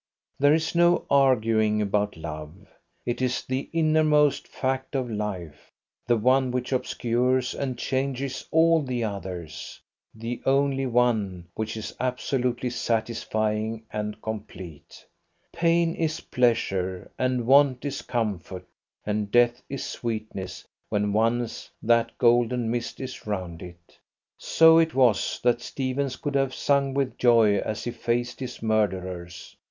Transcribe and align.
There 0.39 0.55
is 0.55 0.73
no 0.73 1.05
arguing 1.11 1.79
about 1.79 2.17
love. 2.17 2.55
It 3.05 3.21
is 3.21 3.43
the 3.45 3.69
innermost 3.71 4.47
fact 4.47 4.95
of 4.95 5.11
life 5.11 5.69
the 6.07 6.17
one 6.17 6.49
which 6.49 6.71
obscures 6.71 7.53
and 7.53 7.77
changes 7.77 8.43
all 8.49 8.81
the 8.81 9.03
others, 9.03 9.79
the 10.15 10.41
only 10.43 10.87
one 10.87 11.49
which 11.53 11.77
is 11.77 11.95
absolutely 11.99 12.71
satisfying 12.71 13.83
and 13.93 14.19
complete. 14.23 15.05
Pain 15.53 15.93
is 15.93 16.19
pleasure, 16.19 17.11
and 17.19 17.45
want 17.45 17.85
is 17.85 18.01
comfort, 18.01 18.65
and 19.05 19.29
death 19.29 19.61
is 19.69 19.85
sweetness 19.85 20.65
when 20.89 21.13
once 21.13 21.69
that 21.83 22.17
golden 22.17 22.71
mist 22.71 22.99
is 22.99 23.27
round 23.27 23.61
it. 23.61 23.99
So 24.39 24.79
it 24.79 24.95
was 24.95 25.39
that 25.43 25.61
Stephens 25.61 26.15
could 26.15 26.33
have 26.33 26.55
sung 26.55 26.95
with 26.95 27.19
joy 27.19 27.59
as 27.59 27.83
he 27.83 27.91
faced 27.91 28.39
his 28.39 28.63
murderers. 28.63 29.55